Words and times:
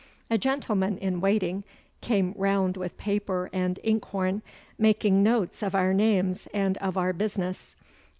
A 0.31 0.37
gentleman 0.39 0.97
in 0.97 1.21
waiting 1.21 1.63
came 2.01 2.33
round 2.35 2.75
with 2.75 2.97
paper 2.97 3.51
and 3.53 3.79
ink 3.83 4.05
horn, 4.05 4.41
making 4.79 5.21
notes 5.21 5.61
of 5.61 5.75
our 5.75 5.93
names 5.93 6.47
and 6.55 6.75
of 6.77 6.97
our 6.97 7.13
business. 7.13 7.75